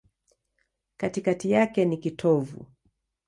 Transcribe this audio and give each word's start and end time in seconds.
Katikati 0.97 1.51
yake 1.51 1.85
ni 1.85 1.97
kitovu. 1.97 2.65